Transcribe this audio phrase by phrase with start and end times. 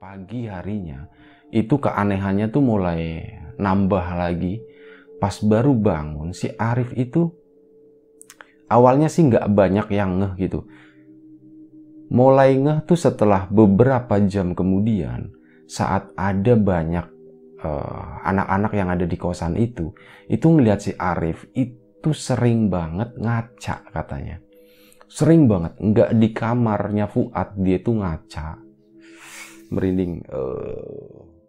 [0.00, 1.04] pagi harinya
[1.52, 3.20] itu keanehannya tuh mulai
[3.60, 4.56] nambah lagi.
[5.20, 7.28] Pas baru bangun si Arif itu
[8.72, 10.64] awalnya sih nggak banyak yang ngeh gitu.
[12.08, 15.36] Mulai ngeh tuh setelah beberapa jam kemudian
[15.68, 17.06] saat ada banyak
[17.60, 19.92] eh, anak-anak uh, yang ada di kosan itu
[20.32, 24.40] itu ngelihat si Arif itu sering banget ngaca katanya.
[25.12, 28.69] Sering banget nggak di kamarnya Fuad dia tuh ngaca
[29.70, 31.39] merinding uh,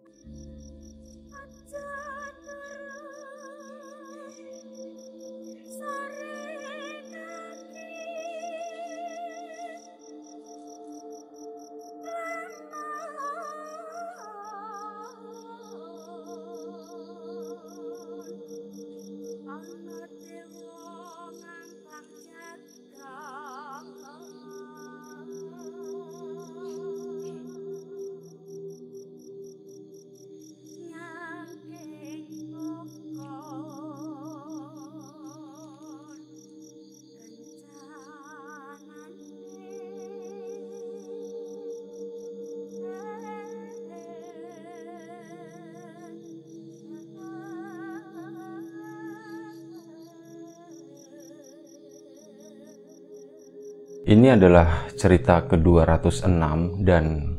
[54.12, 57.32] Ini adalah cerita ke-206 dan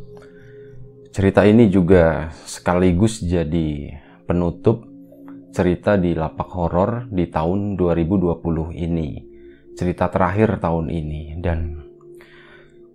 [1.13, 3.93] cerita ini juga sekaligus jadi
[4.25, 4.81] penutup
[5.53, 9.21] cerita di lapak horor di tahun 2020 ini.
[9.77, 11.77] Cerita terakhir tahun ini dan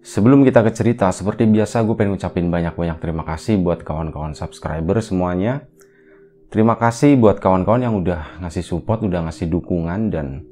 [0.03, 4.99] sebelum kita ke cerita seperti biasa gue pengen ucapin banyak-banyak terima kasih buat kawan-kawan subscriber
[4.99, 5.71] semuanya.
[6.51, 10.43] Terima kasih buat kawan-kawan yang udah ngasih support, udah ngasih dukungan dan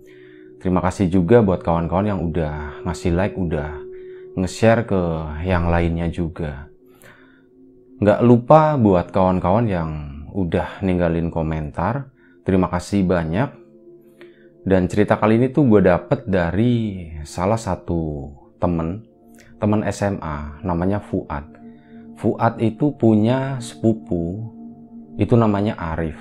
[0.67, 3.79] Terima kasih juga buat kawan-kawan yang udah ngasih like, udah
[4.35, 4.99] nge-share ke
[5.47, 6.67] yang lainnya juga.
[8.03, 9.91] Nggak lupa buat kawan-kawan yang
[10.35, 12.11] udah ninggalin komentar.
[12.43, 13.47] Terima kasih banyak.
[14.67, 19.07] Dan cerita kali ini tuh gue dapet dari salah satu temen,
[19.63, 21.47] temen SMA, namanya Fuad.
[22.19, 24.51] Fuad itu punya sepupu,
[25.15, 26.19] itu namanya Arif.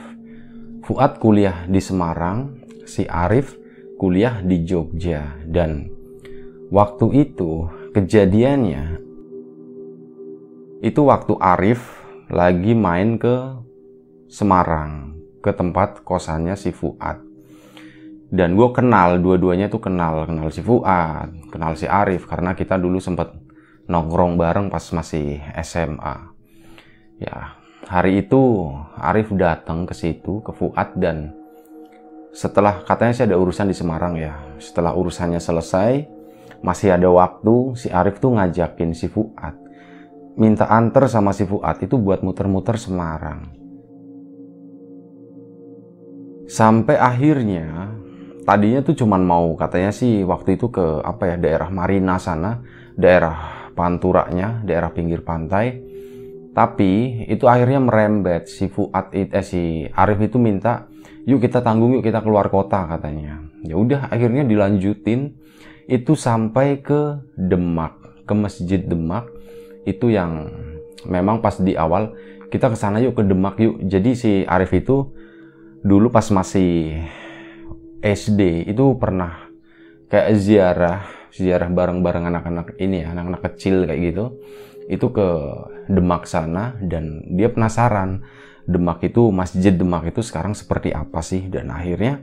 [0.86, 3.65] Fuad kuliah di Semarang, si Arif
[4.06, 5.90] kuliah di Jogja dan
[6.70, 7.66] waktu itu
[7.98, 9.02] kejadiannya
[10.86, 13.66] itu waktu Arif lagi main ke
[14.30, 17.18] Semarang ke tempat kosannya si Fuad.
[18.30, 23.02] Dan gue kenal dua-duanya tuh kenal kenal si Fuad kenal si Arif karena kita dulu
[23.02, 23.34] sempet
[23.90, 26.16] nongkrong bareng pas masih SMA
[27.18, 27.58] ya
[27.90, 28.70] hari itu
[29.02, 31.45] Arif datang ke situ ke Fuad dan
[32.36, 34.36] setelah katanya sih ada urusan di Semarang ya.
[34.60, 36.04] Setelah urusannya selesai,
[36.60, 39.56] masih ada waktu, si Arif tuh ngajakin si Fuad.
[40.36, 43.56] Minta anter sama si Fuad itu buat muter-muter Semarang.
[46.46, 47.96] Sampai akhirnya,
[48.44, 52.60] tadinya tuh cuman mau katanya sih waktu itu ke apa ya daerah Marina sana,
[53.00, 55.84] daerah Panturanya, daerah pinggir pantai.
[56.52, 60.88] Tapi itu akhirnya merembet si Fuad eh si Arif itu minta
[61.26, 63.42] yuk kita tanggung yuk kita keluar kota katanya.
[63.66, 65.42] Ya udah akhirnya dilanjutin.
[65.86, 69.30] Itu sampai ke Demak ke Masjid Demak.
[69.86, 70.50] Itu yang
[71.06, 72.14] memang pas di awal
[72.50, 73.82] kita ke sana yuk ke Demak yuk.
[73.86, 75.14] Jadi si Arif itu
[75.86, 77.02] dulu pas masih
[78.02, 79.50] SD itu pernah
[80.10, 81.02] kayak ziarah
[81.34, 84.26] ziarah bareng-bareng anak-anak ini ya anak-anak kecil kayak gitu.
[84.86, 85.28] Itu ke
[85.90, 88.26] Demak sana dan dia penasaran
[88.66, 91.46] Demak itu Masjid Demak itu sekarang seperti apa sih?
[91.46, 92.22] Dan akhirnya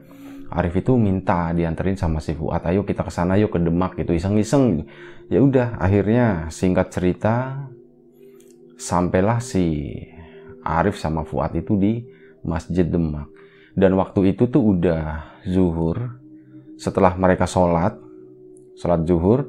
[0.53, 4.13] Arif itu minta dianterin sama si Fuad ayo kita ke sana yuk ke Demak gitu.
[4.13, 4.85] Iseng-iseng.
[5.33, 7.65] Ya udah akhirnya singkat cerita
[8.77, 9.97] sampailah si
[10.61, 12.05] Arif sama Fuad itu di
[12.45, 13.31] Masjid Demak.
[13.73, 16.21] Dan waktu itu tuh udah zuhur.
[16.77, 17.97] Setelah mereka sholat
[18.77, 19.47] sholat zuhur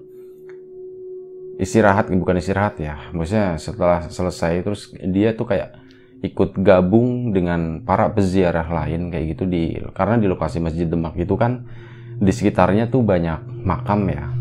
[1.57, 3.11] istirahat bukan istirahat ya.
[3.11, 5.82] Maksudnya setelah selesai terus dia tuh kayak
[6.23, 11.35] ikut gabung dengan para peziarah lain kayak gitu di karena di lokasi Masjid Demak itu
[11.35, 11.67] kan
[12.15, 14.31] di sekitarnya tuh banyak makam ya.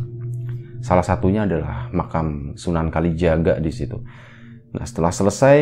[0.79, 3.99] Salah satunya adalah makam Sunan Kalijaga di situ.
[4.73, 5.59] Nah, setelah selesai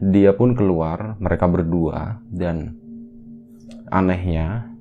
[0.00, 2.78] dia pun keluar, mereka berdua dan
[3.90, 4.72] anehnya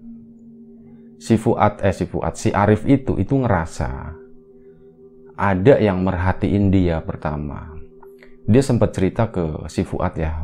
[1.19, 4.13] si Fuad eh si Fuad si Arif itu itu ngerasa
[5.33, 7.73] ada yang merhatiin dia pertama.
[8.43, 10.43] Dia sempat cerita ke si Fuad ya,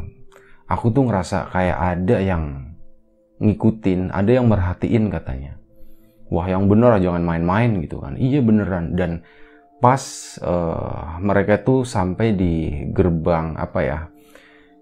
[0.70, 2.44] aku tuh ngerasa kayak ada yang
[3.42, 5.58] ngikutin, ada yang merhatiin katanya.
[6.30, 8.14] Wah yang bener jangan main-main gitu kan.
[8.14, 8.94] Iya beneran.
[8.94, 9.26] Dan
[9.82, 10.02] pas
[10.46, 14.00] uh, mereka tuh sampai di gerbang apa ya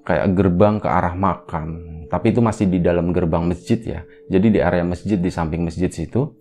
[0.03, 1.79] kayak gerbang ke arah makam.
[2.11, 3.99] Tapi itu masih di dalam gerbang masjid ya.
[4.27, 6.35] Jadi di area masjid di samping masjid situ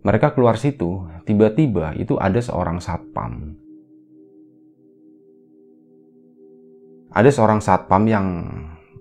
[0.00, 1.04] mereka keluar situ.
[1.28, 3.60] Tiba-tiba itu ada seorang satpam
[7.18, 8.26] ada seorang satpam yang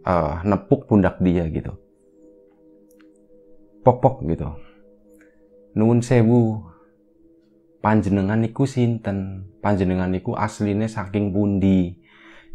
[0.02, 1.78] uh, nepuk pundak dia gitu.
[3.86, 4.58] Pok-pok gitu.
[5.78, 6.66] Nuwun sewu.
[7.78, 9.46] Panjenengan niku sinten?
[9.62, 11.94] Panjenengan niku aslinya saking pundi?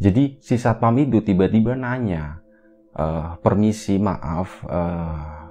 [0.03, 2.43] Jadi si satpam itu tiba-tiba nanya
[2.99, 5.47] uh, permisi maaf uh,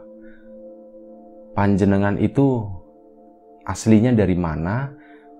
[1.56, 2.68] panjenengan itu
[3.64, 4.92] aslinya dari mana?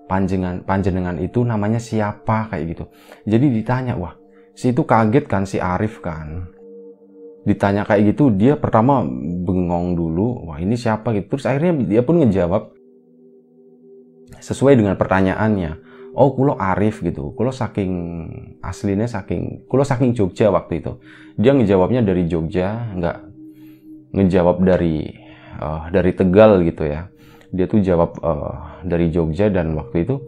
[0.08, 2.48] Panjenengan panjenengan itu namanya siapa?
[2.48, 2.84] Kayak gitu.
[3.28, 4.21] Jadi ditanya wah
[4.52, 6.48] si itu kaget kan si Arif kan.
[7.42, 9.02] Ditanya kayak gitu dia pertama
[9.42, 11.10] bengong dulu wah ini siapa?
[11.16, 11.36] Gitu.
[11.36, 12.70] Terus akhirnya dia pun ngejawab
[14.38, 15.90] sesuai dengan pertanyaannya.
[16.12, 17.32] Oh kulo Arif gitu.
[17.32, 17.92] Kulo saking
[18.60, 21.00] aslinya saking kulo saking Jogja waktu itu.
[21.40, 23.16] Dia ngejawabnya dari Jogja nggak
[24.12, 25.08] ngejawab dari
[25.56, 27.08] uh, dari Tegal gitu ya.
[27.52, 30.20] Dia tuh jawab uh, dari Jogja dan waktu itu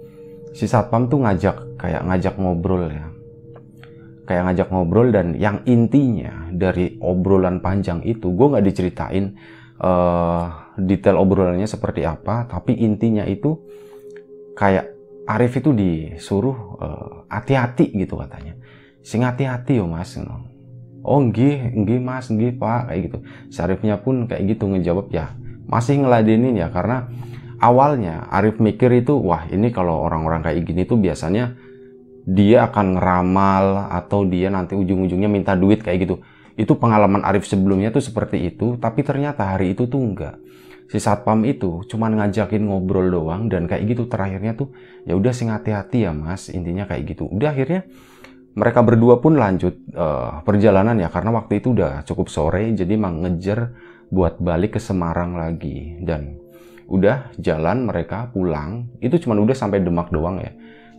[0.55, 3.14] si satpam tuh ngajak kayak ngajak ngobrol ya
[4.25, 9.37] kayak ngajak ngobrol dan yang intinya dari obrolan panjang itu gue nggak diceritain
[9.81, 13.61] uh, detail obrolannya seperti apa tapi intinya itu
[14.57, 14.95] kayak
[15.25, 16.77] Arif itu disuruh
[17.33, 18.61] hati hati-hati gitu katanya.
[19.01, 20.17] Sing hati-hati yo mas
[21.05, 23.19] oh nggih nggih mas nggih pak kayak gitu.
[23.49, 25.33] Sarifnya pun kayak gitu ngejawab ya
[25.65, 26.69] masih ngeladenin ya.
[26.69, 27.09] Karena
[27.57, 31.57] awalnya Arif mikir itu wah ini kalau orang-orang kayak gini tuh biasanya
[32.25, 36.17] dia akan ngeramal atau dia nanti ujung-ujungnya minta duit kayak gitu.
[36.57, 40.41] Itu pengalaman Arif sebelumnya tuh seperti itu, tapi ternyata hari itu tuh enggak.
[40.89, 44.71] Si satpam itu cuman ngajakin ngobrol doang dan kayak gitu terakhirnya tuh
[45.09, 47.25] ya udah sing hati-hati ya mas intinya kayak gitu.
[47.29, 47.89] Udah akhirnya
[48.55, 53.27] mereka berdua pun lanjut uh, perjalanan ya karena waktu itu udah cukup sore jadi emang
[53.27, 53.75] ngejar
[54.15, 56.39] buat balik ke Semarang lagi dan
[56.87, 60.55] udah jalan mereka pulang itu cuman udah sampai Demak doang ya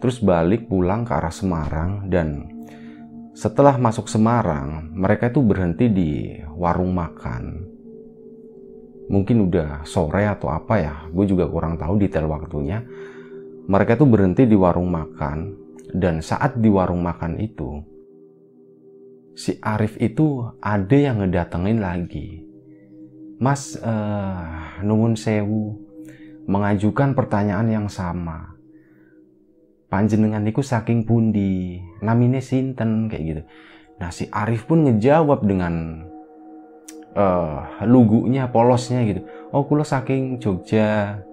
[0.06, 2.46] terus balik pulang ke arah Semarang dan
[3.34, 7.66] setelah masuk Semarang mereka itu berhenti di warung makan.
[9.10, 12.86] Mungkin udah sore atau apa ya gue juga kurang tahu detail waktunya.
[13.66, 15.58] Mereka itu berhenti di warung makan
[15.90, 17.82] dan saat di warung makan itu
[19.34, 22.46] si Arif itu ada yang ngedatengin lagi.
[23.42, 25.82] Mas uh, Nuwun Sewu
[26.46, 28.55] mengajukan pertanyaan yang sama
[29.96, 31.80] panjenengan niku saking pundi?
[32.04, 33.42] Namine sinten kayak gitu.
[33.96, 36.04] Nah si Arif pun ngejawab dengan
[37.16, 39.24] uh, lugunya polosnya gitu.
[39.56, 41.24] Oh kulo saking Jogja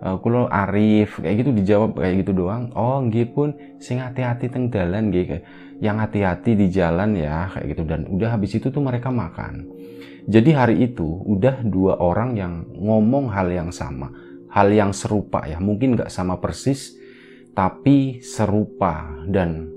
[0.00, 2.72] uh, kulo Arif kayak gitu dijawab kayak gitu doang.
[2.72, 5.44] Oh nggih pun sing hati-hati teng dalan nggih
[5.84, 7.84] yang hati-hati di jalan ya kayak gitu.
[7.84, 9.68] Dan udah habis itu tuh mereka makan.
[10.24, 14.08] Jadi hari itu udah dua orang yang ngomong hal yang sama
[14.48, 15.60] hal yang serupa ya.
[15.60, 16.96] Mungkin nggak sama persis
[17.56, 19.16] tapi serupa.
[19.24, 19.72] Dan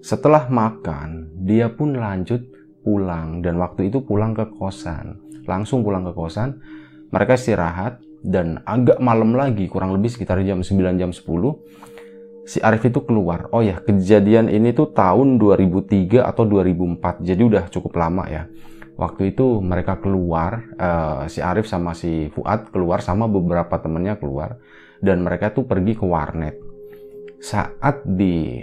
[0.00, 2.40] setelah makan dia pun lanjut
[2.80, 3.44] pulang.
[3.44, 5.20] Dan waktu itu pulang ke kosan.
[5.44, 6.56] Langsung pulang ke kosan
[7.12, 8.00] mereka istirahat.
[8.18, 11.22] Dan agak malam lagi kurang lebih sekitar jam 9 jam 10
[12.48, 13.46] si Arif itu keluar.
[13.54, 18.50] Oh ya kejadian ini tuh tahun 2003 atau 2004 jadi udah cukup lama ya.
[18.98, 24.58] Waktu itu mereka keluar uh, si Arif sama si Fuad keluar sama beberapa temennya keluar.
[24.98, 26.67] Dan mereka tuh pergi ke warnet
[27.38, 28.62] saat di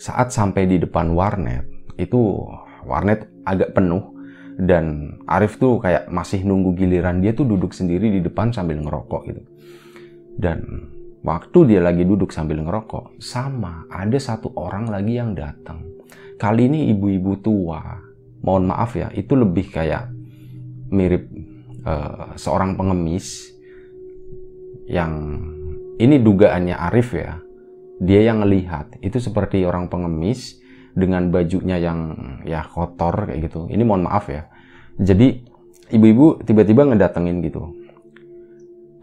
[0.00, 1.68] saat sampai di depan warnet
[2.00, 2.48] itu
[2.88, 4.16] warnet agak penuh.
[4.60, 9.22] Dan Arif tuh kayak masih nunggu giliran dia tuh duduk sendiri di depan sambil ngerokok
[9.32, 9.42] gitu.
[10.36, 10.60] Dan
[11.24, 15.80] waktu dia lagi duduk sambil ngerokok sama ada satu orang lagi yang datang.
[16.36, 17.80] Kali ini ibu-ibu tua
[18.44, 20.12] mohon maaf ya itu lebih kayak
[20.92, 21.28] mirip
[21.84, 23.52] uh, seorang pengemis
[24.88, 25.40] yang
[26.00, 27.36] ini dugaannya Arif ya.
[28.00, 28.96] Dia yang ngelihat.
[29.04, 30.56] Itu seperti orang pengemis
[30.96, 32.16] dengan bajunya yang
[32.48, 33.68] ya kotor kayak gitu.
[33.68, 34.48] Ini mohon maaf ya.
[34.96, 35.44] Jadi
[35.92, 37.76] ibu-ibu tiba-tiba ngedatengin gitu.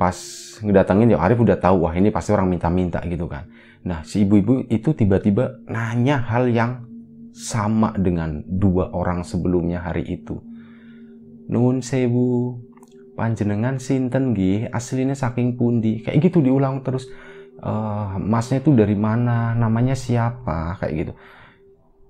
[0.01, 0.17] Pas
[0.65, 3.45] ngedatengin ya Arif udah tahu wah ini pasti orang minta-minta gitu kan.
[3.85, 6.81] Nah si ibu-ibu itu tiba-tiba nanya hal yang
[7.37, 10.41] sama dengan dua orang sebelumnya hari itu.
[11.47, 12.59] Nun sewu
[13.17, 16.05] panjenengan sinten gih aslinya saking pundi?
[16.05, 17.09] Kayak gitu diulang terus.
[17.57, 19.57] Uh, masnya itu dari mana?
[19.57, 20.77] Namanya siapa?
[20.77, 21.13] Kayak gitu.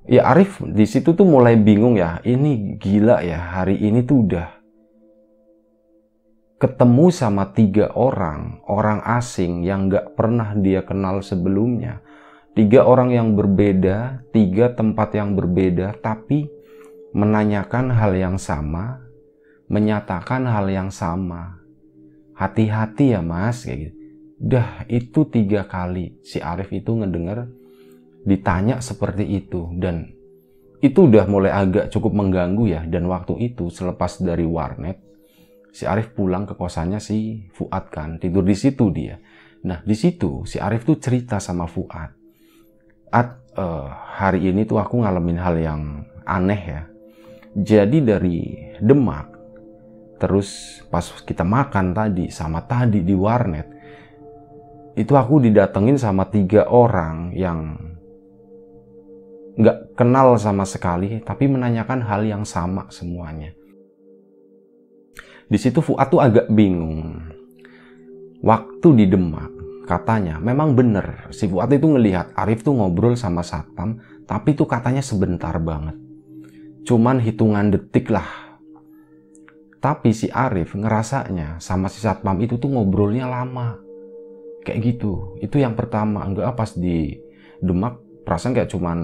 [0.08, 2.20] Ya Arif di situ tuh mulai bingung ya.
[2.20, 4.58] Ini gila ya hari ini tuh udah
[6.58, 12.02] ketemu sama tiga orang, orang asing yang gak pernah dia kenal sebelumnya.
[12.58, 16.50] Tiga orang yang berbeda, tiga tempat yang berbeda, tapi
[17.14, 19.06] menanyakan hal yang sama,
[19.68, 21.60] menyatakan hal yang sama.
[22.36, 23.96] Hati-hati ya mas, kayak gitu.
[24.38, 27.50] Dah itu tiga kali si Arif itu ngedenger
[28.28, 30.12] ditanya seperti itu dan
[30.84, 35.00] itu udah mulai agak cukup mengganggu ya dan waktu itu selepas dari warnet
[35.74, 39.18] si Arif pulang ke kosannya si Fuad kan tidur di situ dia
[39.66, 42.14] nah di situ si Arif tuh cerita sama Fuad
[43.08, 43.88] At uh,
[44.20, 45.82] hari ini tuh aku ngalamin hal yang
[46.28, 46.82] aneh ya
[47.58, 49.37] jadi dari Demak
[50.18, 53.78] terus pas kita makan tadi sama tadi di warnet
[54.98, 57.78] itu aku didatengin sama tiga orang yang
[59.58, 63.54] nggak kenal sama sekali, tapi menanyakan hal yang sama semuanya.
[65.50, 67.30] Di situ Fuad tuh agak bingung.
[68.42, 69.50] Waktu di Demak,
[69.90, 73.98] katanya memang bener si Fuad itu ngelihat Arif tuh ngobrol sama satpam,
[74.30, 75.98] tapi tuh katanya sebentar banget.
[76.86, 78.47] Cuman hitungan detik lah.
[79.88, 83.80] Tapi si Arif ngerasanya sama si satpam itu tuh ngobrolnya lama.
[84.68, 85.40] Kayak gitu.
[85.40, 86.28] Itu yang pertama.
[86.28, 87.16] Enggak pas di
[87.64, 89.00] Demak perasaan kayak cuman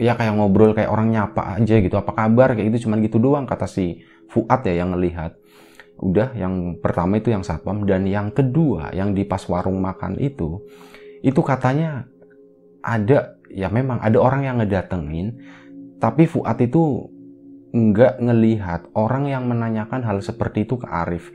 [0.00, 3.44] ya kayak ngobrol kayak orang nyapa aja gitu apa kabar kayak gitu cuman gitu doang
[3.44, 5.36] kata si Fuad ya yang ngelihat
[5.96, 10.60] udah yang pertama itu yang satpam dan yang kedua yang di pas warung makan itu
[11.24, 12.04] itu katanya
[12.84, 15.40] ada ya memang ada orang yang ngedatengin
[15.96, 17.08] tapi Fuad itu
[17.76, 21.28] nggak ngelihat orang yang menanyakan hal seperti itu ke Arif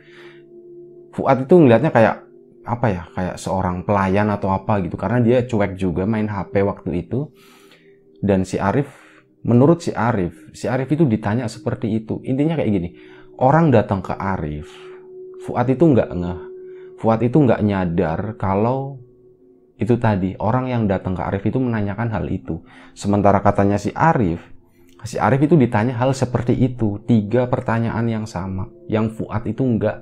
[1.13, 2.25] Fuad itu ngelihatnya kayak
[2.61, 7.05] apa ya kayak seorang pelayan atau apa gitu karena dia cuek juga main HP waktu
[7.05, 7.29] itu
[8.21, 8.87] dan si Arif,
[9.41, 12.21] menurut si Arif, si Arif itu ditanya seperti itu.
[12.21, 12.89] Intinya kayak gini,
[13.41, 14.69] orang datang ke Arif,
[15.41, 16.39] Fuad itu nggak ngeh,
[17.01, 19.01] Fuad itu nggak nyadar kalau
[19.81, 22.61] itu tadi orang yang datang ke Arif itu menanyakan hal itu.
[22.93, 24.50] Sementara katanya si Arif,
[25.01, 29.97] si Arif itu ditanya hal seperti itu, tiga pertanyaan yang sama, yang Fuad itu nggak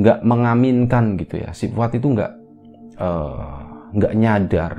[0.00, 1.52] nggak mengaminkan gitu ya.
[1.52, 2.32] Si Fuad itu nggak
[2.96, 4.72] uh, nggak nyadar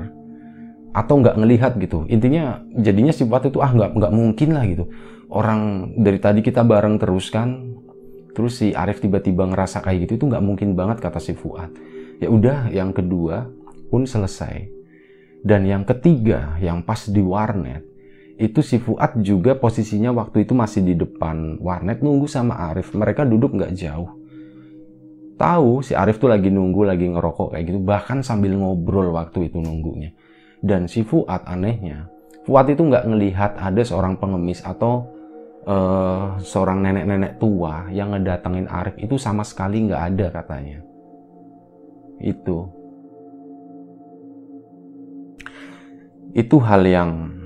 [0.92, 2.04] atau nggak ngelihat gitu.
[2.10, 4.90] Intinya jadinya si Fuad itu ah nggak nggak mungkin lah gitu.
[5.32, 7.72] Orang dari tadi kita bareng terus kan
[8.32, 11.70] terus si Arif tiba-tiba ngerasa kayak gitu itu nggak mungkin banget kata si Fuad.
[12.18, 13.46] Ya udah yang kedua
[13.94, 14.82] pun selesai.
[15.42, 17.91] Dan yang ketiga yang pas di warnet
[18.40, 21.60] itu si Fuad juga posisinya waktu itu masih di depan.
[21.60, 22.96] Warnet nunggu sama Arif.
[22.96, 24.08] Mereka duduk nggak jauh.
[25.36, 27.78] Tahu si Arif tuh lagi nunggu lagi ngerokok kayak gitu.
[27.82, 30.14] Bahkan sambil ngobrol waktu itu nunggunya.
[30.62, 32.06] Dan si Fuad anehnya,
[32.46, 35.10] Fuad itu nggak ngelihat ada seorang pengemis atau
[35.66, 38.94] uh, seorang nenek-nenek tua yang ngedatengin Arif.
[38.96, 40.78] Itu sama sekali nggak ada katanya.
[42.22, 42.70] Itu.
[46.32, 47.41] Itu hal yang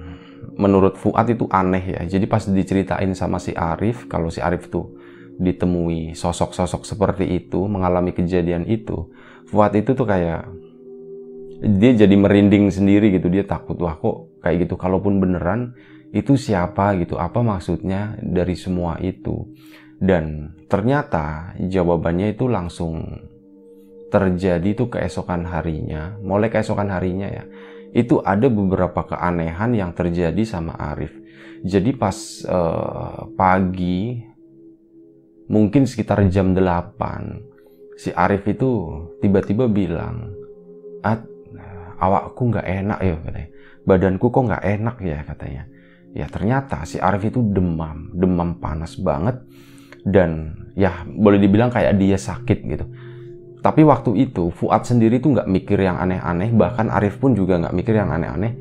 [0.56, 2.02] menurut Fuad itu aneh ya.
[2.16, 4.96] Jadi pas diceritain sama si Arif, kalau si Arif tuh
[5.36, 9.12] ditemui sosok-sosok seperti itu, mengalami kejadian itu,
[9.46, 10.48] Fuad itu tuh kayak
[11.60, 13.28] dia jadi merinding sendiri gitu.
[13.28, 14.75] Dia takut wah kok kayak gitu?
[14.80, 15.76] Kalaupun beneran
[16.10, 17.20] itu siapa gitu?
[17.20, 19.46] Apa maksudnya dari semua itu?
[19.96, 23.00] Dan ternyata jawabannya itu langsung
[24.12, 26.16] terjadi itu keesokan harinya.
[26.20, 27.44] Mulai keesokan harinya ya
[27.97, 31.17] itu ada beberapa keanehan yang terjadi sama Arif.
[31.65, 34.21] Jadi pas uh, pagi
[35.49, 38.71] mungkin sekitar jam 8 si Arif itu
[39.25, 40.29] tiba-tiba bilang
[41.00, 41.25] At,
[41.97, 43.49] awakku nggak enak ya katanya.
[43.88, 45.62] Badanku kok nggak enak ya katanya.
[46.12, 49.41] Ya ternyata si Arif itu demam demam panas banget.
[50.05, 52.87] Dan ya boleh dibilang kayak dia sakit gitu
[53.66, 57.75] tapi waktu itu Fuad sendiri tuh nggak mikir yang aneh-aneh bahkan Arif pun juga nggak
[57.75, 58.54] mikir yang aneh-aneh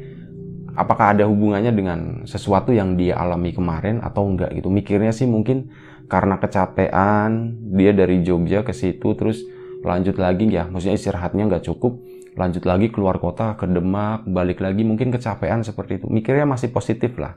[0.74, 5.70] apakah ada hubungannya dengan sesuatu yang dia alami kemarin atau enggak gitu mikirnya sih mungkin
[6.10, 9.46] karena kecapean dia dari Jogja ke situ terus
[9.86, 12.02] lanjut lagi ya maksudnya istirahatnya nggak cukup
[12.36, 16.08] lanjut lagi keluar kota ke Demak, balik lagi mungkin kecapean seperti itu.
[16.12, 17.34] Mikirnya masih positif lah.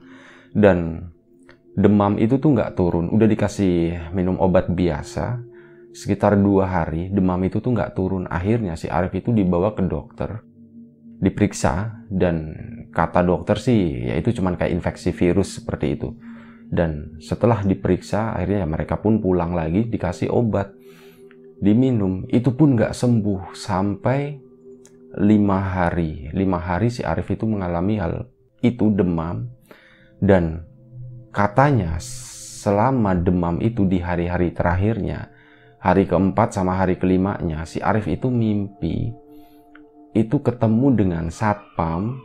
[0.51, 1.09] Dan
[1.79, 3.07] demam itu tuh nggak turun.
[3.15, 5.39] Udah dikasih minum obat biasa,
[5.99, 8.31] sekitar dua hari demam itu tuh nggak turun.
[8.31, 10.47] Akhirnya si Arif itu dibawa ke dokter,
[11.19, 12.55] diperiksa dan
[12.95, 16.15] kata dokter sih ya itu cuman kayak infeksi virus seperti itu.
[16.71, 20.71] Dan setelah diperiksa akhirnya ya mereka pun pulang lagi dikasih obat
[21.59, 24.39] diminum itu pun nggak sembuh sampai
[25.19, 26.31] lima hari.
[26.31, 28.31] Lima hari si Arif itu mengalami hal
[28.63, 29.51] itu demam
[30.23, 30.63] dan
[31.35, 35.31] katanya selama demam itu di hari-hari terakhirnya
[35.79, 39.15] hari keempat sama hari kelimanya si Arif itu mimpi
[40.15, 42.19] itu ketemu dengan satpam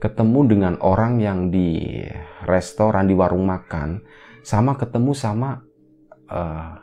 [0.00, 2.00] ketemu dengan orang yang di
[2.48, 4.00] restoran di warung makan
[4.40, 5.60] sama ketemu sama
[6.32, 6.80] uh,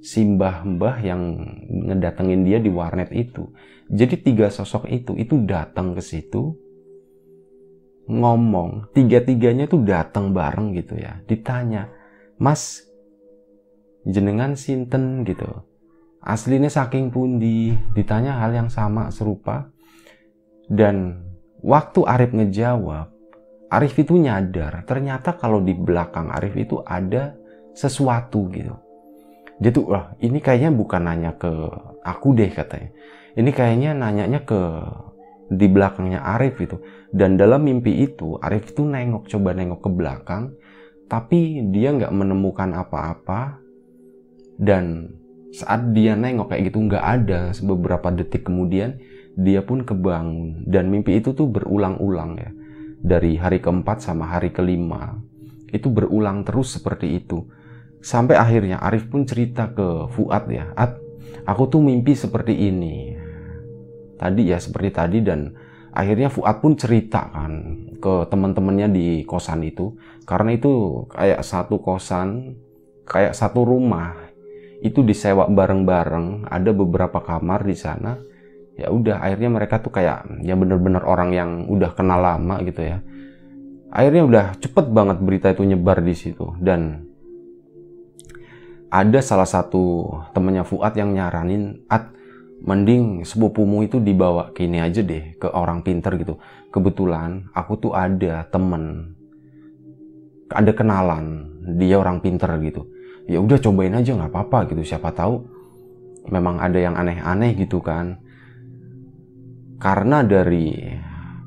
[0.00, 1.20] si mbah-mbah yang
[1.68, 3.52] ngedatengin dia di warnet itu.
[3.92, 6.56] Jadi tiga sosok itu itu datang ke situ
[8.08, 11.20] ngomong, tiga-tiganya itu datang bareng gitu ya.
[11.28, 11.92] Ditanya,
[12.40, 12.87] "Mas,
[14.06, 15.66] jenengan sinten?" gitu.
[16.22, 19.70] Aslinya saking pundi, ditanya hal yang sama serupa.
[20.68, 21.24] Dan
[21.62, 23.08] waktu Arif ngejawab,
[23.68, 27.36] Arif itu nyadar ternyata kalau di belakang Arif itu ada
[27.76, 28.72] sesuatu gitu
[29.60, 31.50] dia tuh wah ini kayaknya bukan nanya ke
[32.00, 32.90] aku deh katanya
[33.36, 34.60] ini kayaknya nanyanya ke
[35.52, 36.80] di belakangnya Arif itu
[37.12, 40.44] dan dalam mimpi itu Arif itu nengok coba nengok ke belakang
[41.12, 43.60] tapi dia nggak menemukan apa-apa
[44.58, 45.14] dan
[45.54, 49.00] saat dia nengok kayak gitu nggak ada beberapa detik kemudian
[49.38, 52.50] dia pun kebangun dan mimpi itu tuh berulang-ulang ya
[52.98, 55.16] dari hari keempat sama hari kelima
[55.70, 57.46] itu berulang terus seperti itu
[57.98, 60.94] Sampai akhirnya Arif pun cerita ke Fuad ya, At,
[61.46, 63.18] aku tuh mimpi seperti ini.
[64.18, 65.54] Tadi ya seperti tadi dan
[65.90, 69.98] akhirnya Fuad pun cerita kan ke teman-temannya di kosan itu.
[70.22, 72.54] Karena itu kayak satu kosan,
[73.02, 74.27] kayak satu rumah.
[74.84, 78.18] Itu disewa bareng-bareng, ada beberapa kamar di sana.
[78.78, 83.02] Ya udah akhirnya mereka tuh kayak ya bener-bener orang yang udah kenal lama gitu ya.
[83.90, 87.08] Akhirnya udah cepet banget berita itu nyebar di situ dan
[88.88, 92.12] ada salah satu temennya Fuad yang nyaranin At
[92.64, 96.42] mending sepupumu itu dibawa ke ini aja deh ke orang pinter gitu
[96.74, 99.14] kebetulan aku tuh ada temen
[100.50, 102.88] ada kenalan dia orang pinter gitu
[103.28, 105.44] ya udah cobain aja nggak apa-apa gitu siapa tahu
[106.32, 108.20] memang ada yang aneh-aneh gitu kan.
[109.78, 110.74] Karena dari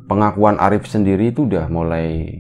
[0.08, 2.40] pengakuan Arif sendiri itu udah mulai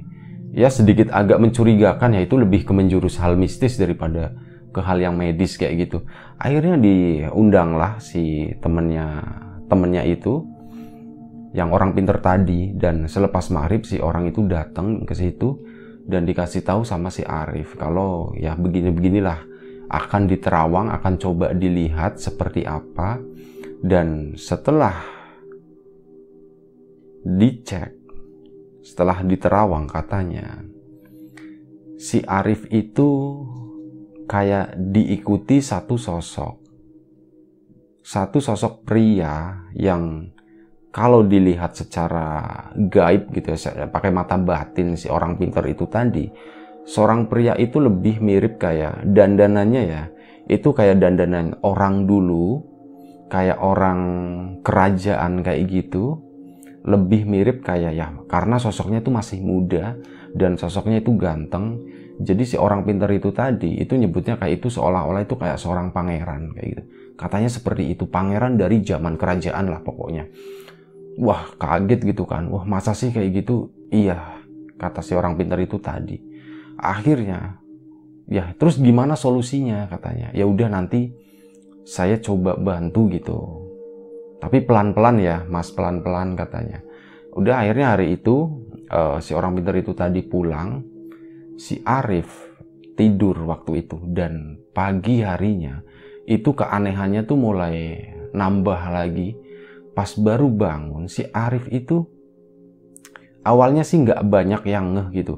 [0.51, 4.32] ya sedikit agak mencurigakan ya itu lebih ke menjurus hal mistis daripada
[4.71, 6.08] ke hal yang medis kayak gitu.
[6.39, 9.19] Akhirnya diundang lah si temennya
[9.67, 10.47] temennya itu
[11.51, 12.71] yang orang pinter tadi.
[12.71, 15.60] Dan selepas maghrib si orang itu datang ke situ
[16.12, 19.39] dan dikasih tahu sama si Arif kalau ya begini beginilah
[19.88, 23.24] akan diterawang akan coba dilihat seperti apa
[23.80, 25.00] dan setelah
[27.24, 27.95] dicek
[28.84, 30.67] setelah diterawang katanya
[32.02, 33.39] si Arif itu
[34.32, 36.56] kayak diikuti satu sosok.
[38.02, 40.32] Satu sosok pria yang
[40.91, 46.27] kalau dilihat secara gaib gitu ya, pakai mata batin si orang pintar itu tadi,
[46.84, 50.04] seorang pria itu lebih mirip kayak dandanannya ya,
[50.51, 52.60] itu kayak dandanan orang dulu,
[53.32, 53.99] kayak orang
[54.62, 56.19] kerajaan kayak gitu,
[56.84, 59.93] lebih mirip kayak ya karena sosoknya itu masih muda
[60.34, 61.77] dan sosoknya itu ganteng
[62.21, 66.54] jadi si orang pintar itu tadi itu nyebutnya kayak itu seolah-olah itu kayak seorang pangeran
[66.54, 66.84] kayak gitu.
[67.17, 70.30] Katanya seperti itu pangeran dari zaman kerajaan lah pokoknya.
[71.19, 72.47] Wah kaget gitu kan.
[72.47, 73.71] Wah masa sih kayak gitu?
[73.91, 74.39] Iya
[74.80, 76.17] kata si orang pintar itu tadi.
[76.80, 77.60] Akhirnya
[78.32, 80.32] ya terus gimana solusinya katanya.
[80.32, 81.12] Ya udah nanti
[81.84, 83.39] saya coba bantu gitu.
[84.39, 86.82] Tapi pelan-pelan ya mas pelan-pelan katanya.
[87.36, 90.84] Udah akhirnya hari itu uh, si orang pintar itu tadi pulang
[91.56, 92.52] si Arif
[92.97, 95.80] tidur waktu itu dan pagi harinya
[96.28, 97.97] itu keanehannya tuh mulai
[98.36, 99.36] nambah lagi
[99.91, 102.08] pas baru bangun si Arif itu
[103.43, 105.36] awalnya sih nggak banyak yang ngeh gitu.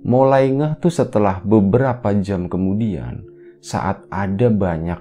[0.00, 3.26] Mulai ngeh tuh setelah beberapa jam kemudian
[3.60, 5.00] saat ada banyak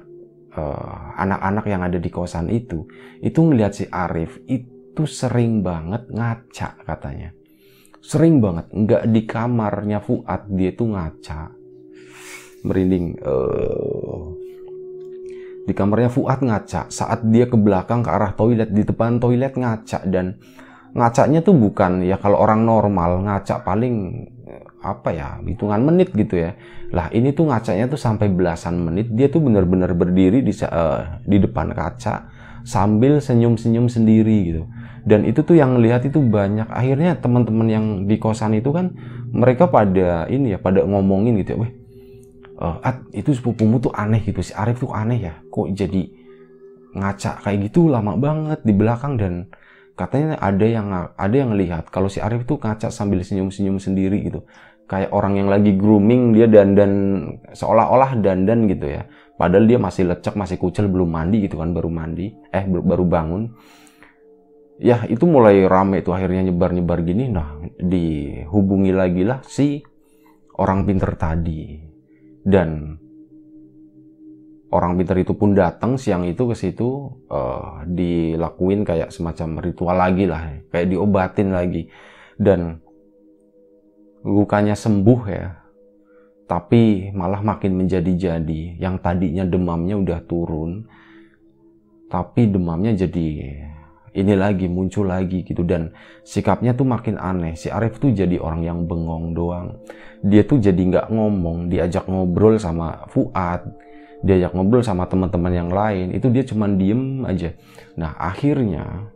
[0.51, 2.83] eh, anak-anak uh, yang ada di kosan itu
[3.23, 7.31] itu ngelihat si Arif itu sering banget ngaca katanya.
[7.99, 11.55] Sering banget nggak di kamarnya Fuad dia tuh ngaca.
[12.59, 14.48] Merinding uh,
[15.65, 20.05] di kamarnya Fuad ngaca saat dia ke belakang ke arah toilet di depan toilet ngaca
[20.07, 20.39] dan
[20.93, 24.25] ngacanya tuh bukan ya kalau orang normal ngaca paling
[24.79, 26.55] apa ya hitungan menit gitu ya.
[26.95, 29.11] Lah ini tuh ngacanya tuh sampai belasan menit.
[29.11, 32.31] Dia tuh benar-benar berdiri di uh, di depan kaca
[32.63, 34.63] sambil senyum-senyum sendiri gitu.
[35.03, 36.67] Dan itu tuh yang lihat itu banyak.
[36.71, 38.95] Akhirnya teman-teman yang di kosan itu kan
[39.29, 41.71] mereka pada ini ya pada ngomongin gitu ya weh
[42.59, 45.33] uh, At, itu sepupumu tuh aneh gitu si Arif tuh aneh ya.
[45.47, 46.03] Kok jadi
[46.89, 49.33] ngaca kayak gitu lama banget di belakang dan
[49.93, 54.43] katanya ada yang ada yang lihat kalau si Arif tuh ngaca sambil senyum-senyum sendiri gitu.
[54.89, 57.21] Kayak orang yang lagi grooming dia dandan
[57.53, 59.05] seolah-olah dandan gitu ya.
[59.39, 63.53] Padahal dia masih lecek masih kucel belum mandi gitu kan baru mandi eh baru bangun.
[64.79, 67.29] Ya itu mulai rame itu akhirnya nyebar-nyebar gini.
[67.29, 69.85] Nah dihubungi lagi lah si
[70.57, 71.89] orang pinter tadi
[72.45, 72.99] dan
[74.69, 80.25] orang pinter itu pun datang siang itu ke situ uh, dilakuin kayak semacam ritual lagi
[80.29, 81.89] lah kayak diobatin lagi.
[82.39, 82.79] Dan
[84.23, 85.47] lukanya sembuh ya
[86.49, 88.81] tapi malah makin menjadi-jadi.
[88.81, 90.85] Yang tadinya demamnya udah turun
[92.09, 93.27] tapi demamnya jadi
[94.15, 95.61] ini lagi muncul lagi gitu.
[95.65, 95.93] Dan
[96.23, 97.53] sikapnya tuh makin aneh.
[97.53, 99.81] Si Arif tuh jadi orang yang bengong doang.
[100.25, 106.11] Dia tuh jadi nggak ngomong diajak ngobrol sama Fuad diajak ngobrol sama teman-teman yang lain.
[106.11, 107.55] Itu dia cuman diem aja.
[107.95, 109.11] Nah akhirnya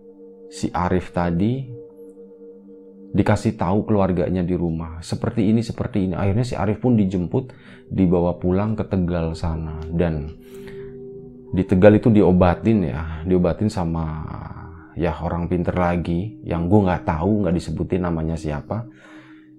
[0.47, 1.67] si Arif tadi
[3.13, 5.03] dikasih tahu keluarganya di rumah.
[5.03, 6.13] Seperti ini seperti ini.
[6.15, 7.53] Akhirnya si Arif pun dijemput
[7.91, 9.77] dibawa pulang ke Tegal sana.
[9.91, 10.33] Dan
[11.53, 14.25] di Tegal itu diobatin ya diobatin sama
[14.93, 18.85] ya orang pinter lagi yang gue nggak tahu nggak disebutin namanya siapa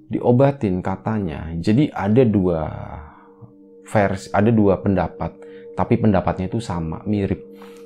[0.09, 1.51] diobatin katanya.
[1.57, 2.61] Jadi ada dua
[3.85, 5.33] versi ada dua pendapat
[5.75, 7.40] tapi pendapatnya itu sama mirip.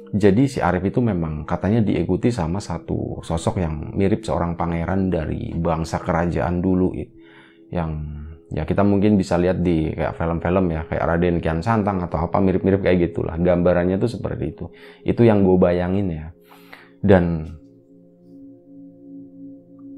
[0.08, 5.52] Jadi si Arif itu memang katanya diikuti sama satu sosok yang mirip seorang pangeran dari
[5.52, 6.96] bangsa kerajaan dulu
[7.68, 7.92] yang
[8.48, 12.40] ya kita mungkin bisa lihat di kayak film-film ya kayak Raden Kian Santang atau apa
[12.40, 13.36] mirip-mirip kayak gitulah.
[13.36, 14.72] Gambarannya tuh seperti itu.
[15.04, 16.32] Itu yang gue bayangin ya
[17.02, 17.54] dan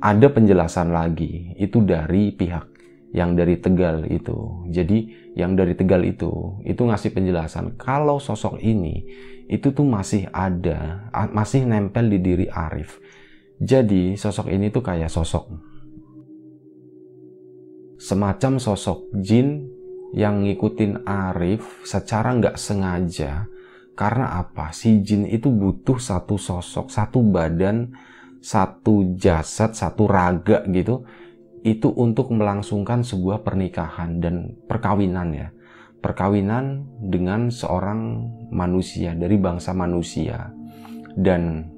[0.01, 2.67] ada penjelasan lagi itu dari pihak
[3.11, 4.99] yang dari Tegal itu jadi
[5.35, 9.03] yang dari Tegal itu itu ngasih penjelasan kalau sosok ini
[9.51, 13.03] itu tuh masih ada, masih nempel di diri Arif.
[13.59, 15.51] Jadi sosok ini tuh kayak sosok
[18.01, 19.69] semacam sosok jin
[20.17, 23.45] yang ngikutin Arif secara nggak sengaja.
[23.95, 24.73] Karena apa?
[24.73, 27.93] Si jin itu butuh satu sosok, satu badan,
[28.41, 31.05] satu jasad, satu raga gitu.
[31.61, 35.49] Itu untuk melangsungkan sebuah pernikahan dan perkawinan ya
[36.01, 40.49] perkawinan dengan seorang manusia dari bangsa manusia
[41.15, 41.69] dan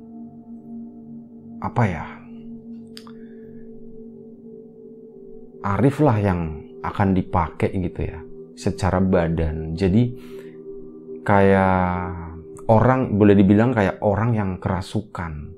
[1.63, 2.07] apa ya
[5.63, 6.41] Arif lah yang
[6.83, 8.19] akan dipakai gitu ya
[8.59, 10.11] secara badan jadi
[11.23, 12.15] kayak
[12.71, 15.55] orang boleh dibilang kayak orang yang kerasukan.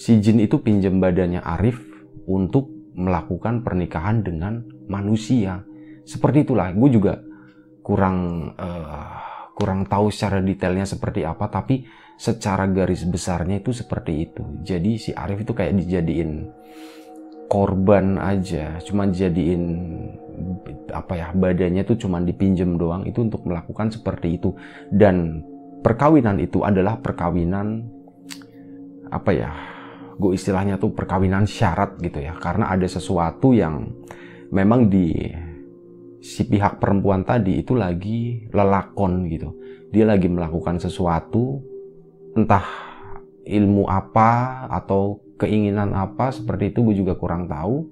[0.00, 1.80] Si jin itu pinjam badannya Arif
[2.24, 5.60] untuk melakukan pernikahan dengan manusia.
[6.04, 6.72] Seperti itulah.
[6.72, 7.20] Gue juga
[7.84, 9.16] kurang uh,
[9.56, 11.84] kurang tahu secara detailnya seperti apa tapi
[12.16, 14.42] secara garis besarnya itu seperti itu.
[14.64, 16.48] Jadi si Arif itu kayak dijadiin
[17.50, 18.78] korban aja.
[18.86, 19.62] Cuma jadiin
[20.94, 23.02] apa ya badannya tuh cuma dipinjem doang.
[23.02, 24.54] Itu untuk melakukan seperti itu.
[24.86, 25.42] Dan
[25.82, 27.82] perkawinan itu adalah perkawinan
[29.10, 29.50] apa ya
[30.14, 32.38] gue istilahnya tuh perkawinan syarat gitu ya.
[32.38, 33.90] Karena ada sesuatu yang
[34.54, 35.10] memang di
[36.22, 39.50] si pihak perempuan tadi itu lagi lelakon gitu.
[39.90, 41.58] Dia lagi melakukan sesuatu
[42.38, 42.89] entah
[43.46, 47.88] ilmu apa atau keinginan apa seperti itu gue juga kurang tahu.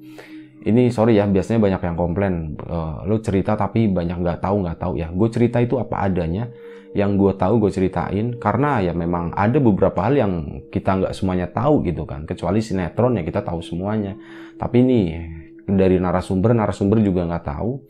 [0.59, 2.35] Ini sorry ya biasanya banyak yang komplain
[2.67, 5.09] uh, lo cerita tapi banyak nggak tahu nggak tahu ya.
[5.15, 6.51] Gue cerita itu apa adanya
[6.97, 10.33] yang gue tahu gue ceritain karena ya memang ada beberapa hal yang
[10.73, 14.17] kita nggak semuanya tahu gitu kan kecuali sinetron ya kita tahu semuanya
[14.57, 15.01] tapi ini
[15.69, 17.85] dari narasumber narasumber juga nggak tahu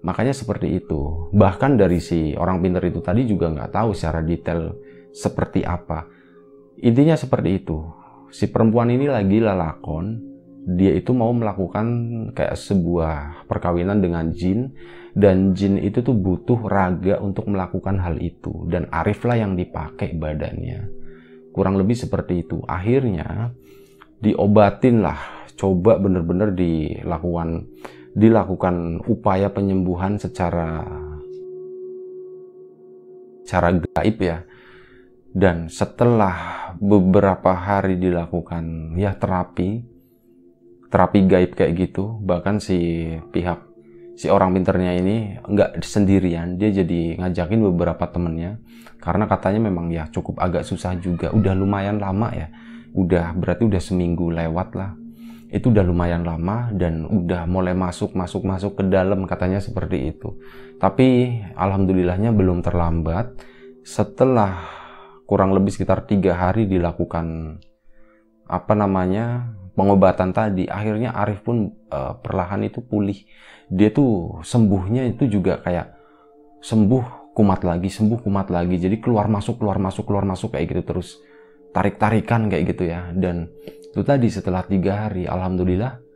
[0.00, 1.28] Makanya seperti itu.
[1.32, 4.72] Bahkan dari si orang pinter itu tadi juga nggak tahu secara detail
[5.12, 6.08] seperti apa.
[6.80, 7.78] Intinya seperti itu.
[8.30, 10.30] Si perempuan ini lagi lalakon,
[10.64, 11.86] dia itu mau melakukan
[12.36, 14.70] kayak sebuah perkawinan dengan jin
[15.16, 20.14] dan jin itu tuh butuh raga untuk melakukan hal itu dan Arif lah yang dipakai
[20.14, 20.86] badannya.
[21.50, 22.62] Kurang lebih seperti itu.
[22.68, 23.50] Akhirnya
[24.22, 25.18] diobatin lah,
[25.58, 27.66] coba bener-bener dilakukan
[28.14, 30.86] dilakukan upaya penyembuhan secara
[33.42, 34.46] cara gaib ya.
[35.30, 39.86] Dan setelah beberapa hari dilakukan ya terapi,
[40.90, 43.70] terapi gaib kayak gitu, bahkan si pihak
[44.18, 48.58] si orang pinternya ini nggak sendirian, dia jadi ngajakin beberapa temennya.
[49.00, 52.52] Karena katanya memang ya cukup agak susah juga, udah lumayan lama ya,
[52.92, 54.92] udah berarti udah seminggu lewat lah.
[55.50, 60.38] Itu udah lumayan lama dan udah mulai masuk masuk masuk ke dalam katanya seperti itu.
[60.78, 63.34] Tapi alhamdulillahnya belum terlambat.
[63.82, 64.79] Setelah
[65.30, 67.54] kurang lebih sekitar tiga hari dilakukan
[68.50, 70.66] apa namanya pengobatan tadi.
[70.66, 73.22] Akhirnya Arif pun uh, perlahan itu pulih.
[73.70, 75.94] Dia tuh sembuhnya itu juga kayak
[76.58, 78.74] sembuh kumat lagi sembuh kumat lagi.
[78.74, 81.22] Jadi keluar masuk keluar masuk keluar masuk kayak gitu terus.
[81.70, 83.14] Tarik tarikan kayak gitu ya.
[83.14, 83.46] Dan
[83.78, 86.10] itu tadi setelah tiga hari alhamdulillah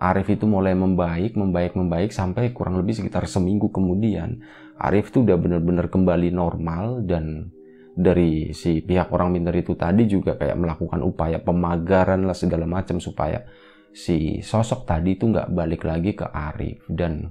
[0.00, 4.40] Arif itu mulai membaik membaik membaik sampai kurang lebih sekitar seminggu kemudian
[4.80, 7.52] Arif itu udah benar-benar kembali normal dan
[7.94, 12.98] dari si pihak orang pintar itu tadi juga kayak melakukan upaya pemagaran lah segala macam
[12.98, 13.46] supaya
[13.94, 16.82] si sosok tadi itu nggak balik lagi ke Arif.
[16.90, 17.30] Dan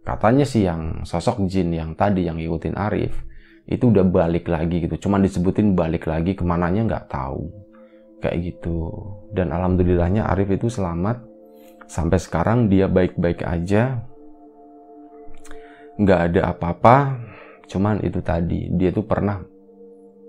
[0.00, 3.12] katanya sih yang sosok jin yang tadi yang ngikutin Arif
[3.68, 4.96] itu udah balik lagi gitu.
[5.08, 7.52] Cuman disebutin balik lagi ke mananya nggak tahu.
[8.24, 8.88] Kayak gitu.
[9.36, 11.20] Dan alhamdulillahnya Arif itu selamat.
[11.84, 14.00] Sampai sekarang dia baik-baik aja.
[16.00, 16.96] Nggak ada apa-apa
[17.68, 19.40] Cuman itu tadi, dia tuh pernah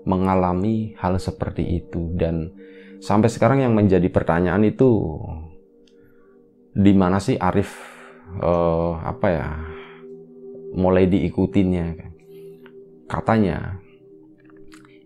[0.06, 2.14] mengalami hal seperti itu.
[2.14, 2.48] Dan
[3.02, 5.18] sampai sekarang yang menjadi pertanyaan itu
[6.76, 7.72] di mana sih Arif
[8.40, 9.48] uh, apa ya
[10.76, 12.14] mulai diikutinnya?
[13.06, 13.78] Katanya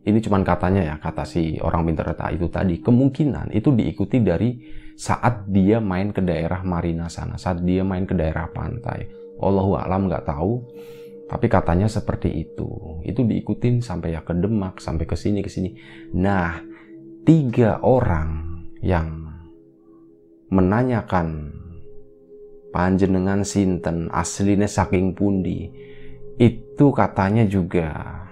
[0.00, 4.56] ini cuman katanya ya kata si orang pintar itu tadi kemungkinan itu diikuti dari
[4.96, 9.08] saat dia main ke daerah Marina sana saat dia main ke daerah pantai.
[9.40, 10.52] Allahu alam nggak tahu
[11.30, 12.98] tapi katanya seperti itu.
[13.06, 15.78] Itu diikutin sampai ya ke Demak, sampai ke sini ke sini.
[16.18, 16.58] Nah,
[17.22, 19.30] tiga orang yang
[20.50, 21.54] menanyakan
[22.74, 25.70] panjenengan sinten aslinya saking pundi
[26.42, 28.26] itu katanya juga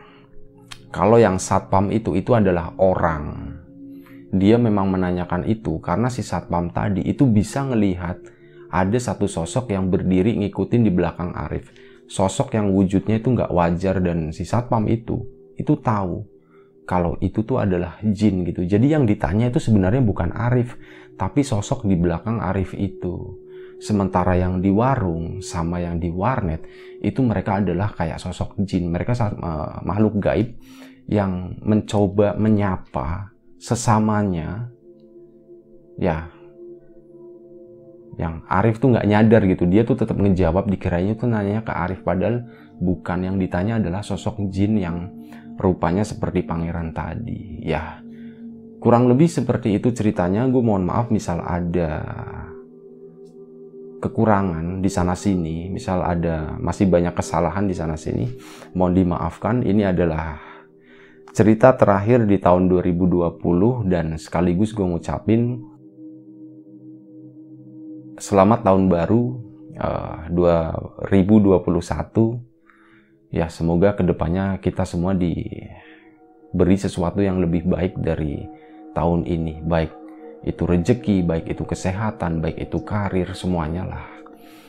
[0.90, 3.54] kalau yang satpam itu itu adalah orang
[4.34, 8.18] dia memang menanyakan itu karena si satpam tadi itu bisa ngelihat
[8.70, 11.70] ada satu sosok yang berdiri ngikutin di belakang Arif
[12.08, 15.22] sosok yang wujudnya itu nggak wajar dan si satpam itu
[15.60, 16.24] itu tahu
[16.88, 18.64] kalau itu tuh adalah jin gitu.
[18.64, 20.80] Jadi yang ditanya itu sebenarnya bukan Arif,
[21.20, 23.36] tapi sosok di belakang Arif itu.
[23.78, 26.64] Sementara yang di warung sama yang di warnet
[26.98, 28.88] itu mereka adalah kayak sosok jin.
[28.88, 30.56] Mereka uh, makhluk gaib
[31.06, 34.72] yang mencoba menyapa sesamanya.
[36.00, 36.32] Ya,
[38.18, 39.64] yang Arif tuh nggak nyadar gitu.
[39.70, 42.02] Dia tuh tetap ngejawab dikiranya tuh nanya ke Arif.
[42.02, 42.50] Padahal
[42.82, 43.18] bukan.
[43.22, 45.08] Yang ditanya adalah sosok jin yang
[45.54, 47.62] rupanya seperti pangeran tadi.
[47.62, 48.02] Ya
[48.82, 50.50] kurang lebih seperti itu ceritanya.
[50.50, 52.02] Gue mohon maaf misal ada
[53.98, 58.26] kekurangan di sana sini misal ada masih banyak kesalahan di sana sini
[58.74, 59.62] mohon dimaafkan.
[59.62, 60.42] Ini adalah
[61.30, 65.62] cerita terakhir di tahun 2020 dan sekaligus gue ngucapin
[68.18, 69.22] selamat tahun baru
[69.78, 71.70] uh, 2021.
[73.28, 78.42] Ya, semoga ke depannya kita semua diberi sesuatu yang lebih baik dari
[78.92, 79.62] tahun ini.
[79.62, 79.92] Baik
[80.42, 84.06] itu rezeki, baik itu kesehatan, baik itu karir, semuanya lah.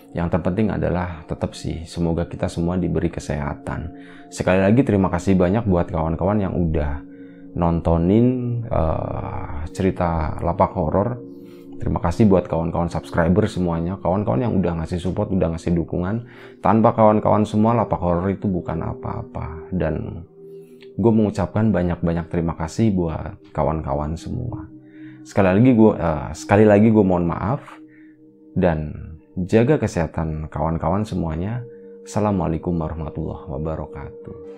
[0.09, 3.93] Yang terpenting adalah tetap sih, semoga kita semua diberi kesehatan.
[4.33, 7.05] Sekali lagi terima kasih banyak buat kawan-kawan yang udah
[7.53, 11.28] nontonin uh, cerita lapak horor
[11.79, 16.27] Terima kasih buat kawan-kawan subscriber semuanya, kawan-kawan yang udah ngasih support, udah ngasih dukungan.
[16.59, 19.71] Tanpa kawan-kawan semua, lapak horror itu bukan apa-apa.
[19.71, 20.27] Dan
[20.99, 24.67] gue mengucapkan banyak-banyak terima kasih buat kawan-kawan semua.
[25.23, 27.63] Sekali lagi gue, uh, sekali lagi gue mohon maaf
[28.59, 28.91] dan
[29.47, 31.63] jaga kesehatan kawan-kawan semuanya.
[32.03, 34.48] Assalamualaikum warahmatullahi wabarakatuh.